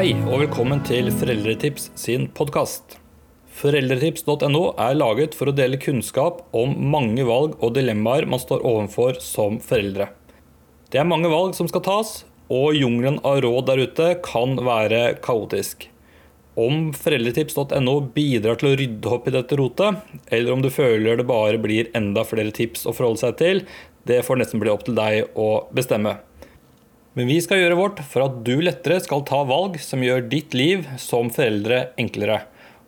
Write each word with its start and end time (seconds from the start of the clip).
Hei 0.00 0.14
og 0.30 0.38
velkommen 0.40 0.78
til 0.80 1.10
Foreldretips 1.12 1.90
sin 2.00 2.22
podkast. 2.32 2.94
Foreldretips.no 3.60 4.62
er 4.80 4.94
laget 4.96 5.34
for 5.36 5.50
å 5.50 5.52
dele 5.52 5.76
kunnskap 5.76 6.38
om 6.56 6.72
mange 6.94 7.26
valg 7.28 7.58
og 7.60 7.74
dilemmaer 7.76 8.24
man 8.24 8.40
står 8.40 8.64
overfor 8.64 9.18
som 9.20 9.58
foreldre. 9.60 10.06
Det 10.88 11.02
er 11.02 11.10
mange 11.10 11.28
valg 11.28 11.52
som 11.58 11.68
skal 11.68 11.84
tas, 11.84 12.14
og 12.48 12.78
jungelen 12.78 13.18
av 13.28 13.42
råd 13.44 13.68
der 13.68 13.82
ute 13.84 14.08
kan 14.24 14.56
være 14.64 15.02
kaotisk. 15.20 15.84
Om 16.56 16.94
foreldretips.no 16.96 17.98
bidrar 18.16 18.56
til 18.56 18.70
å 18.70 18.74
rydde 18.80 19.14
opp 19.18 19.28
i 19.28 19.36
dette 19.36 19.60
rotet, 19.60 20.00
eller 20.32 20.56
om 20.56 20.64
du 20.64 20.72
føler 20.72 21.20
det 21.20 21.28
bare 21.28 21.60
blir 21.60 21.92
enda 21.92 22.24
flere 22.24 22.56
tips 22.56 22.88
å 22.88 22.96
forholde 22.96 23.26
seg 23.26 23.36
til, 23.44 23.64
det 24.08 24.22
får 24.24 24.40
nesten 24.40 24.64
bli 24.64 24.72
opp 24.72 24.88
til 24.88 24.96
deg 24.96 25.36
å 25.36 25.50
bestemme. 25.76 26.22
Men 27.18 27.26
vi 27.26 27.40
skal 27.42 27.58
gjøre 27.58 27.78
vårt 27.78 28.00
for 28.06 28.22
at 28.28 28.36
du 28.46 28.60
lettere 28.62 29.00
skal 29.02 29.24
ta 29.26 29.40
valg 29.48 29.80
som 29.82 30.02
gjør 30.04 30.28
ditt 30.30 30.54
liv 30.54 30.84
som 31.02 31.30
foreldre 31.34 31.88
enklere. 31.98 32.44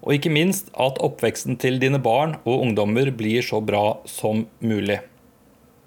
Og 0.07 0.15
ikke 0.15 0.31
minst 0.35 0.71
at 0.79 1.01
oppveksten 1.03 1.59
til 1.63 1.81
dine 1.83 1.99
barn 2.03 2.37
og 2.45 2.63
ungdommer 2.63 3.11
blir 3.19 3.43
så 3.43 3.59
bra 3.59 3.99
som 4.07 4.45
mulig. 4.63 5.01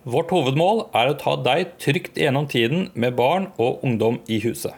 Vårt 0.03 0.33
hovedmål 0.35 0.83
er 0.93 1.09
å 1.09 1.19
ta 1.19 1.37
deg 1.47 1.77
trygt 1.81 2.19
gjennom 2.19 2.49
tiden 2.51 2.89
med 2.93 3.15
barn 3.15 3.47
og 3.55 3.79
ungdom 3.87 4.19
i 4.27 4.41
huset. 4.43 4.75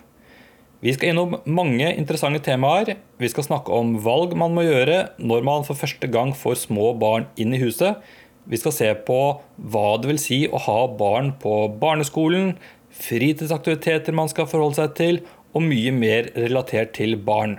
Vi 0.85 0.93
skal 0.93 1.15
innom 1.15 1.39
mange 1.49 1.89
interessante 1.89 2.43
temaer. 2.45 2.93
Vi 3.17 3.29
skal 3.33 3.47
snakke 3.47 3.73
om 3.73 3.95
valg 4.05 4.37
man 4.37 4.53
må 4.53 4.67
gjøre 4.67 5.01
når 5.17 5.45
man 5.49 5.65
for 5.65 5.79
første 5.79 6.05
gang 6.13 6.35
får 6.37 6.61
små 6.67 6.91
barn 7.01 7.25
inn 7.41 7.57
i 7.57 7.61
huset. 7.65 7.97
Vi 8.47 8.61
skal 8.61 8.71
se 8.71 8.93
på 9.03 9.19
hva 9.57 9.87
det 9.99 10.07
vil 10.13 10.19
si 10.21 10.37
å 10.47 10.61
ha 10.69 10.79
barn 10.99 11.33
på 11.41 11.65
barneskolen, 11.81 12.53
fritidsaktiviteter 13.01 14.15
man 14.15 14.29
skal 14.31 14.49
forholde 14.49 14.79
seg 14.79 14.95
til, 14.97 15.21
og 15.55 15.63
mye 15.65 15.93
mer 15.95 16.29
relatert 16.37 16.93
til 16.97 17.15
barn. 17.17 17.57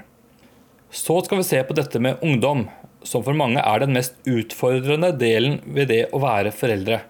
Så 0.90 1.18
skal 1.24 1.40
vi 1.40 1.48
se 1.48 1.60
på 1.66 1.76
dette 1.76 2.00
med 2.00 2.22
ungdom, 2.24 2.66
som 3.04 3.24
for 3.24 3.36
mange 3.36 3.62
er 3.62 3.82
den 3.82 3.94
mest 3.96 4.16
utfordrende 4.28 5.12
delen 5.18 5.58
ved 5.66 5.90
det 5.92 6.02
å 6.14 6.20
være 6.22 6.52
foreldre. 6.54 7.02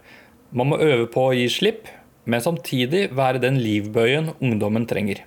Man 0.50 0.70
må 0.70 0.80
øve 0.82 1.08
på 1.12 1.28
å 1.28 1.34
gi 1.36 1.48
slipp, 1.52 1.88
men 2.28 2.44
samtidig 2.44 3.08
være 3.16 3.42
den 3.42 3.60
livbøyen 3.62 4.32
ungdommen 4.38 4.86
trenger. 4.88 5.22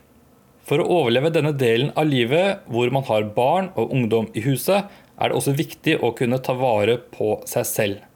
For 0.67 0.81
å 0.81 0.89
overleve 1.01 1.31
denne 1.33 1.53
delen 1.57 1.89
av 1.97 2.09
livet 2.09 2.67
hvor 2.69 2.91
man 2.93 3.05
har 3.07 3.31
barn 3.35 3.71
og 3.75 3.93
ungdom 3.95 4.29
i 4.37 4.43
huset, 4.45 4.85
er 5.21 5.29
det 5.29 5.37
også 5.37 5.57
viktig 5.57 5.97
å 6.01 6.13
kunne 6.17 6.41
ta 6.41 6.55
vare 6.57 6.97
på 7.13 7.35
seg 7.49 7.67
selv. 7.67 8.10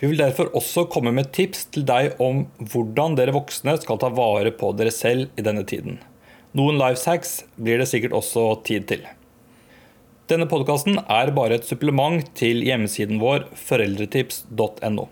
Vi 0.00 0.10
vil 0.10 0.20
derfor 0.20 0.50
også 0.56 0.84
komme 0.92 1.12
med 1.16 1.30
tips 1.32 1.66
til 1.72 1.86
deg 1.88 2.18
om 2.20 2.44
hvordan 2.60 3.16
dere 3.16 3.32
voksne 3.36 3.78
skal 3.80 4.00
ta 4.02 4.10
vare 4.12 4.52
på 4.52 4.74
dere 4.76 4.92
selv 4.92 5.30
i 5.40 5.44
denne 5.44 5.64
tiden. 5.64 6.00
Noen 6.56 6.76
life 6.80 7.04
hacks 7.08 7.38
blir 7.56 7.80
det 7.80 7.88
sikkert 7.88 8.16
også 8.16 8.48
tid 8.66 8.86
til. 8.92 9.06
Denne 10.28 10.48
podkasten 10.50 10.98
er 11.00 11.32
bare 11.32 11.56
et 11.56 11.68
supplement 11.68 12.24
til 12.36 12.64
hjemmesiden 12.66 13.20
vår 13.22 13.46
foreldretips.no. 13.56 15.08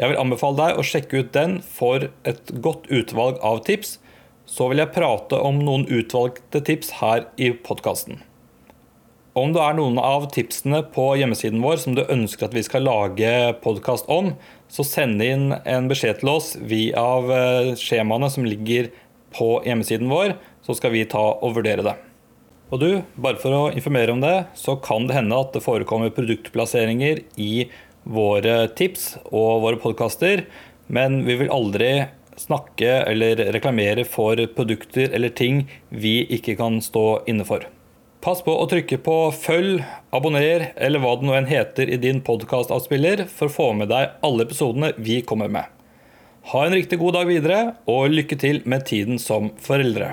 Jeg 0.00 0.08
vil 0.08 0.20
anbefale 0.22 0.56
deg 0.56 0.78
å 0.80 0.84
sjekke 0.86 1.20
ut 1.20 1.32
den 1.36 1.58
for 1.60 2.08
et 2.28 2.52
godt 2.64 2.88
utvalg 2.88 3.40
av 3.44 3.60
tips. 3.66 3.98
Så 4.48 4.70
vil 4.70 4.80
jeg 4.80 4.94
prate 4.94 5.36
om 5.36 5.60
noen 5.62 5.84
utvalgte 5.90 6.62
tips 6.64 6.96
her 7.02 7.26
i 7.36 7.52
podkasten. 7.52 8.22
Om 9.32 9.54
det 9.54 9.62
er 9.64 9.76
noen 9.78 9.96
av 9.96 10.26
tipsene 10.28 10.82
på 10.92 11.06
hjemmesiden 11.16 11.62
vår 11.64 11.78
som 11.80 11.94
du 11.96 12.02
ønsker 12.04 12.50
at 12.50 12.52
vi 12.56 12.62
skal 12.66 12.84
lage 12.84 13.30
podkast 13.64 14.10
om, 14.12 14.34
så 14.68 14.84
send 14.84 15.24
inn 15.24 15.54
en 15.56 15.88
beskjed 15.88 16.20
til 16.20 16.34
oss 16.34 16.50
via 16.60 17.00
av 17.00 17.32
skjemaene 17.80 18.28
som 18.28 18.44
ligger 18.44 18.90
på 19.32 19.54
hjemmesiden 19.64 20.12
vår, 20.12 20.36
så 20.60 20.76
skal 20.76 20.92
vi 20.92 21.06
ta 21.08 21.24
og 21.32 21.56
vurdere 21.56 21.86
det. 21.88 21.96
Og 22.68 22.84
du, 22.84 22.88
bare 23.16 23.40
for 23.40 23.56
å 23.56 23.64
informere 23.72 24.12
om 24.12 24.20
det, 24.20 24.36
så 24.52 24.76
kan 24.84 25.08
det 25.08 25.16
hende 25.16 25.40
at 25.40 25.56
det 25.56 25.64
forekommer 25.64 26.12
produktplasseringer 26.12 27.24
i 27.40 27.52
våre 28.04 28.66
tips 28.76 29.14
og 29.30 29.64
våre 29.64 29.80
podkaster, 29.80 30.44
men 30.92 31.22
vi 31.24 31.40
vil 31.40 31.52
aldri 31.56 31.94
snakke 32.36 32.98
eller 33.08 33.48
reklamere 33.56 34.04
for 34.04 34.36
produkter 34.56 35.08
eller 35.08 35.32
ting 35.32 35.70
vi 35.88 36.18
ikke 36.36 36.60
kan 36.60 36.82
stå 36.84 37.22
inne 37.32 37.48
for. 37.48 37.64
Pass 38.22 38.38
på 38.46 38.52
å 38.54 38.68
trykke 38.70 39.00
på 39.02 39.14
følg, 39.34 39.80
abonner 40.14 40.68
eller 40.76 41.02
hva 41.02 41.16
det 41.18 41.26
nå 41.26 41.34
enn 41.34 41.48
heter 41.50 41.90
i 41.90 41.98
din 41.98 42.20
podkastavspiller 42.22 43.24
for 43.26 43.50
å 43.50 43.54
få 43.56 43.66
med 43.80 43.90
deg 43.90 44.14
alle 44.22 44.46
episodene 44.46 44.92
vi 44.94 45.18
kommer 45.26 45.50
med. 45.50 45.66
Ha 46.52 46.62
en 46.66 46.76
riktig 46.78 47.00
god 47.02 47.18
dag 47.18 47.26
videre, 47.26 47.58
og 47.90 48.14
lykke 48.14 48.38
til 48.38 48.62
med 48.62 48.86
tiden 48.86 49.18
som 49.18 49.50
foreldre. 49.66 50.12